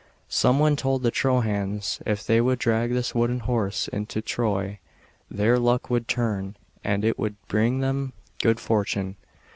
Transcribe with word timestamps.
Some 0.29 0.57
one 0.57 0.75
told 0.75 1.03
the 1.03 1.11
Trojans, 1.11 2.01
if 2.07 2.25
they 2.25 2.41
would 2.41 2.57
drag 2.57 2.91
this 2.91 3.13
wooden 3.13 3.41
horse 3.41 3.87
into 3.89 4.19
Troy, 4.19 4.79
their 5.29 5.59
luck 5.59 5.91
would 5.91 6.07
turn, 6.07 6.57
and 6.83 7.05
it 7.05 7.19
would 7.19 7.35
bring 7.47 7.81
them 7.81 8.13
good 8.41 8.59
fortune. 8.59 9.15